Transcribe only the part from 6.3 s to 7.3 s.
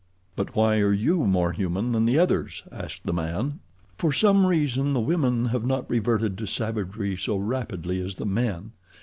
to savagery